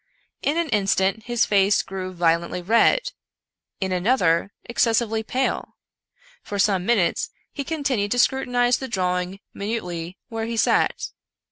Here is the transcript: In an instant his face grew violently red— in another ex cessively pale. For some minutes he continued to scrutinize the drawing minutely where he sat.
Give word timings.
In 0.41 0.57
an 0.57 0.69
instant 0.69 1.25
his 1.25 1.45
face 1.45 1.83
grew 1.83 2.11
violently 2.11 2.63
red— 2.63 3.11
in 3.79 3.91
another 3.91 4.51
ex 4.67 4.83
cessively 4.83 5.23
pale. 5.23 5.75
For 6.41 6.57
some 6.57 6.87
minutes 6.87 7.29
he 7.53 7.63
continued 7.63 8.09
to 8.09 8.17
scrutinize 8.17 8.79
the 8.79 8.87
drawing 8.87 9.41
minutely 9.53 10.17
where 10.27 10.47
he 10.47 10.57
sat. 10.57 11.11